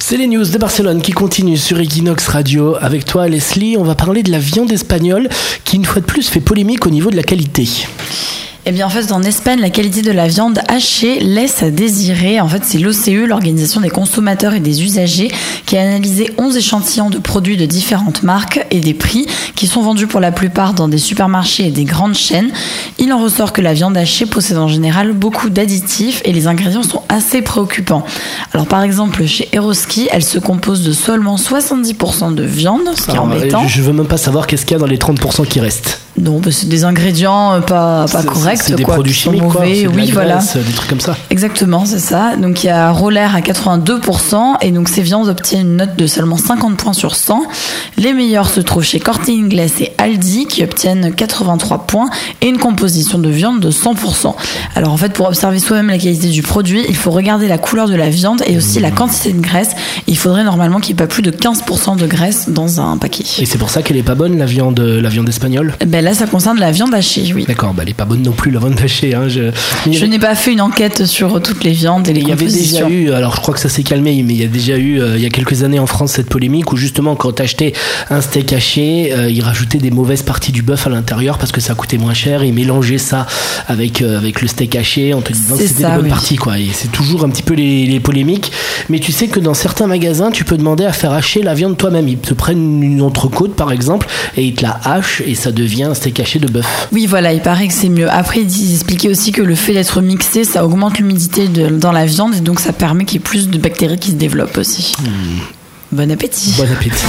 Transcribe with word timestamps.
C'est 0.00 0.16
les 0.16 0.26
news 0.26 0.44
de 0.44 0.58
Barcelone 0.58 1.02
qui 1.02 1.12
continuent 1.12 1.56
sur 1.56 1.78
Equinox 1.80 2.28
Radio. 2.28 2.76
Avec 2.80 3.04
toi, 3.04 3.28
Leslie, 3.28 3.76
on 3.76 3.82
va 3.82 3.94
parler 3.94 4.22
de 4.22 4.30
la 4.30 4.38
viande 4.38 4.72
espagnole 4.72 5.28
qui, 5.64 5.76
une 5.76 5.84
fois 5.84 6.00
de 6.00 6.06
plus, 6.06 6.28
fait 6.28 6.40
polémique 6.40 6.86
au 6.86 6.90
niveau 6.90 7.10
de 7.10 7.16
la 7.16 7.22
qualité. 7.22 7.68
Eh 8.64 8.70
bien, 8.70 8.86
en 8.86 8.90
fait, 8.90 9.12
en 9.12 9.22
Espagne, 9.22 9.60
la 9.60 9.70
qualité 9.70 10.02
de 10.02 10.12
la 10.12 10.28
viande 10.28 10.60
hachée 10.68 11.20
laisse 11.20 11.62
à 11.62 11.70
désirer. 11.70 12.40
En 12.40 12.48
fait, 12.48 12.62
c'est 12.64 12.78
l'OCE, 12.78 13.26
l'Organisation 13.26 13.80
des 13.80 13.88
consommateurs 13.88 14.52
et 14.52 14.60
des 14.60 14.82
usagers, 14.82 15.30
qui 15.64 15.76
a 15.76 15.82
analysé 15.82 16.30
11 16.38 16.56
échantillons 16.56 17.08
de 17.08 17.18
produits 17.18 17.56
de 17.56 17.66
différentes 17.66 18.22
marques 18.22 18.64
et 18.70 18.80
des 18.80 18.94
prix 18.94 19.26
qui 19.56 19.66
sont 19.66 19.80
vendus 19.80 20.06
pour 20.06 20.20
la 20.20 20.32
plupart 20.32 20.74
dans 20.74 20.86
des 20.86 20.98
supermarchés 20.98 21.66
et 21.66 21.70
des 21.70 21.84
grandes 21.84 22.14
chaînes. 22.14 22.50
Il 23.00 23.12
en 23.12 23.22
ressort 23.22 23.52
que 23.52 23.60
la 23.60 23.74
viande 23.74 23.96
hachée 23.96 24.26
possède 24.26 24.58
en 24.58 24.66
général 24.68 25.12
beaucoup 25.12 25.50
d'additifs 25.50 26.20
et 26.24 26.32
les 26.32 26.46
ingrédients 26.48 26.82
sont 26.82 27.02
assez 27.08 27.42
préoccupants. 27.42 28.04
Alors, 28.52 28.66
par 28.66 28.82
exemple, 28.82 29.24
chez 29.26 29.48
Eroski, 29.52 30.08
elle 30.10 30.24
se 30.24 30.38
compose 30.38 30.82
de 30.82 30.92
seulement 30.92 31.36
70% 31.36 32.34
de 32.34 32.42
viande, 32.42 32.80
ce 32.96 33.02
qui 33.06 33.16
est 33.16 33.18
embêtant. 33.18 33.66
Je 33.68 33.82
veux 33.82 33.92
même 33.92 34.06
pas 34.08 34.16
savoir 34.16 34.46
qu'est-ce 34.46 34.66
qu'il 34.66 34.74
y 34.74 34.76
a 34.76 34.80
dans 34.80 34.86
les 34.86 34.98
30% 34.98 35.46
qui 35.46 35.60
restent. 35.60 36.00
Non, 36.20 36.40
bah, 36.40 36.50
c'est 36.50 36.68
des 36.68 36.82
ingrédients 36.82 37.52
euh, 37.52 37.60
pas, 37.60 38.06
pas 38.10 38.24
corrects. 38.24 38.60
C'est 38.64 38.74
des 38.74 38.82
quoi, 38.82 38.94
produits 38.94 39.12
chimiques, 39.14 39.40
quoi. 39.44 39.64
de 39.64 39.84
la 39.84 39.88
Oui, 39.90 40.10
voilà. 40.10 40.38
graisse, 40.38 40.56
des 40.56 40.72
trucs 40.72 40.88
comme 40.90 40.98
ça. 40.98 41.16
Exactement, 41.30 41.84
c'est 41.84 42.00
ça. 42.00 42.34
Donc 42.34 42.64
il 42.64 42.66
y 42.66 42.70
a 42.70 42.90
Roller 42.90 43.32
à 43.36 43.40
82% 43.40 44.56
et 44.62 44.72
donc 44.72 44.88
ces 44.88 45.02
viandes 45.02 45.28
obtiennent 45.28 45.60
une 45.68 45.76
note 45.76 45.94
de 45.96 46.08
seulement 46.08 46.36
50 46.36 46.76
points 46.76 46.92
sur 46.92 47.14
100. 47.14 47.42
Les 47.98 48.12
meilleurs 48.12 48.50
se 48.50 48.60
trouvent 48.60 48.82
chez 48.82 48.98
Corte 48.98 49.28
Inglés 49.28 49.70
et 49.80 49.92
Aldi 49.98 50.46
qui 50.46 50.64
obtiennent 50.64 51.14
83 51.14 51.86
points 51.86 52.10
et 52.40 52.48
une 52.48 52.58
composition 52.58 52.87
de 52.88 53.28
viande 53.28 53.60
de 53.60 53.70
100%. 53.70 54.34
Alors 54.74 54.92
en 54.92 54.96
fait, 54.96 55.12
pour 55.12 55.26
observer 55.26 55.58
soi-même 55.58 55.88
la 55.88 55.98
qualité 55.98 56.28
du 56.28 56.42
produit, 56.42 56.84
il 56.88 56.96
faut 56.96 57.10
regarder 57.10 57.48
la 57.48 57.58
couleur 57.58 57.88
de 57.88 57.94
la 57.94 58.10
viande 58.10 58.42
et 58.46 58.56
aussi 58.56 58.80
la 58.80 58.90
quantité 58.90 59.32
de 59.32 59.40
graisse. 59.40 59.70
Il 60.06 60.16
faudrait 60.16 60.44
normalement 60.44 60.80
qu'il 60.80 60.94
n'y 60.94 61.00
ait 61.00 61.04
pas 61.04 61.06
plus 61.06 61.22
de 61.22 61.30
15% 61.30 61.96
de 61.96 62.06
graisse 62.06 62.48
dans 62.48 62.80
un 62.80 62.96
paquet. 62.98 63.24
Et 63.38 63.46
c'est 63.46 63.58
pour 63.58 63.70
ça 63.70 63.82
qu'elle 63.82 63.96
est 63.96 64.02
pas 64.02 64.14
bonne, 64.14 64.38
la 64.38 64.46
viande, 64.46 64.80
la 64.80 65.08
viande 65.08 65.28
espagnole? 65.28 65.74
Ben 65.86 66.04
là, 66.04 66.14
ça 66.14 66.26
concerne 66.26 66.58
la 66.58 66.70
viande 66.70 66.94
hachée, 66.94 67.32
oui. 67.34 67.44
D'accord, 67.46 67.74
bah 67.74 67.82
elle 67.84 67.90
est 67.90 67.94
pas 67.94 68.04
bonne 68.04 68.22
non 68.22 68.32
plus, 68.32 68.50
la 68.50 68.60
viande 68.60 68.78
hachée. 68.82 69.14
Hein. 69.14 69.28
Je, 69.28 69.50
Je 69.90 70.04
n'ai 70.04 70.18
pas 70.18 70.34
fait 70.34 70.52
une 70.52 70.60
enquête 70.60 71.06
sur 71.06 71.40
toutes 71.42 71.64
les 71.64 71.72
viandes 71.72 72.08
et 72.08 72.12
les 72.12 72.20
Il 72.20 72.28
y 72.28 72.32
avait 72.32 72.46
déjà 72.46 72.88
eu, 72.88 73.10
alors 73.12 73.34
je 73.36 73.40
crois 73.40 73.54
que 73.54 73.60
ça 73.60 73.68
s'est 73.68 73.82
calmé, 73.82 74.22
mais 74.22 74.34
il 74.34 74.40
y 74.40 74.44
a 74.44 74.48
déjà 74.48 74.76
eu, 74.76 75.00
euh, 75.00 75.16
il 75.16 75.22
y 75.22 75.26
a 75.26 75.30
quelques 75.30 75.62
années 75.62 75.78
en 75.78 75.86
France, 75.86 76.12
cette 76.12 76.28
polémique 76.28 76.72
où 76.72 76.76
justement 76.76 77.16
quand 77.16 77.32
t'achetais 77.32 77.72
un 78.10 78.20
steak 78.20 78.52
haché, 78.52 79.12
euh, 79.12 79.30
ils 79.30 79.42
rajoutaient 79.42 79.78
des 79.78 79.90
mauvaises 79.90 80.22
parties 80.22 80.52
du 80.52 80.62
bœuf 80.62 80.86
à 80.86 80.90
l'intérieur 80.90 81.38
parce 81.38 81.52
que 81.52 81.60
ça 81.60 81.74
coûtait 81.74 81.98
moins 81.98 82.14
cher, 82.14 82.44
ils 82.44 82.54
mélangeaient 82.54 82.77
ça 82.98 83.26
avec, 83.66 84.02
euh, 84.02 84.16
avec 84.18 84.40
le 84.40 84.48
steak 84.48 84.76
haché 84.76 85.14
en 85.14 85.20
te 85.20 85.32
disant 85.32 85.56
que 85.56 85.62
C'est 85.62 85.68
c'était 85.68 85.82
ça, 85.82 85.90
des 85.90 85.96
bonnes 85.96 86.04
oui. 86.04 86.10
parties, 86.10 86.36
quoi. 86.36 86.58
Et 86.58 86.68
c'est 86.72 86.92
toujours 86.92 87.24
un 87.24 87.30
petit 87.30 87.42
peu 87.42 87.54
les, 87.54 87.86
les 87.86 88.00
polémiques. 88.00 88.52
Mais 88.88 89.00
tu 89.00 89.12
sais 89.12 89.28
que 89.28 89.40
dans 89.40 89.54
certains 89.54 89.86
magasins, 89.86 90.30
tu 90.30 90.44
peux 90.44 90.56
demander 90.56 90.84
à 90.84 90.92
faire 90.92 91.12
hacher 91.12 91.42
la 91.42 91.54
viande 91.54 91.76
toi-même. 91.76 92.08
Ils 92.08 92.18
te 92.18 92.34
prennent 92.34 92.82
une 92.82 93.02
entrecôte 93.02 93.54
par 93.54 93.72
exemple 93.72 94.06
et 94.36 94.44
ils 94.44 94.54
te 94.54 94.62
la 94.62 94.78
hachent 94.84 95.22
et 95.26 95.34
ça 95.34 95.52
devient 95.52 95.84
un 95.84 95.94
steak 95.94 96.20
haché 96.20 96.38
de 96.38 96.46
bœuf. 96.48 96.88
Oui, 96.92 97.06
voilà, 97.06 97.32
il 97.32 97.40
paraît 97.40 97.68
que 97.68 97.74
c'est 97.74 97.88
mieux. 97.88 98.08
Après, 98.10 98.40
ils 98.40 98.72
expliquaient 98.74 99.08
aussi 99.08 99.32
que 99.32 99.42
le 99.42 99.54
fait 99.54 99.72
d'être 99.74 100.00
mixé, 100.00 100.44
ça 100.44 100.64
augmente 100.64 100.98
l'humidité 100.98 101.48
dans 101.48 101.92
la 101.92 102.06
viande 102.06 102.34
et 102.34 102.40
donc 102.40 102.60
ça 102.60 102.72
permet 102.72 103.04
qu'il 103.04 103.14
y 103.16 103.20
ait 103.20 103.24
plus 103.24 103.48
de 103.48 103.58
bactéries 103.58 103.98
qui 103.98 104.10
se 104.10 104.16
développent 104.16 104.56
aussi. 104.58 104.94
Bon 105.90 106.10
appétit. 106.10 106.52
Bon 106.56 106.64
appétit. 106.70 107.06